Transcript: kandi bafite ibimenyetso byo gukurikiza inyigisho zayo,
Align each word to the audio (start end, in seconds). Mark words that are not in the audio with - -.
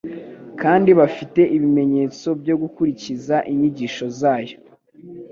kandi 0.61 0.89
bafite 0.99 1.41
ibimenyetso 1.55 2.27
byo 2.41 2.55
gukurikiza 2.61 3.35
inyigisho 3.51 4.05
zayo, 4.19 4.57